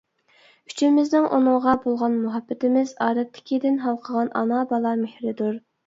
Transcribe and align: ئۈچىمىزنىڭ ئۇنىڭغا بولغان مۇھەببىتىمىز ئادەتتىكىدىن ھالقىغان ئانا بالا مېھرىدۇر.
ئۈچىمىزنىڭ 0.71 1.27
ئۇنىڭغا 1.37 1.75
بولغان 1.85 2.17
مۇھەببىتىمىز 2.25 2.97
ئادەتتىكىدىن 3.09 3.81
ھالقىغان 3.87 4.37
ئانا 4.43 4.67
بالا 4.77 5.01
مېھرىدۇر. 5.09 5.67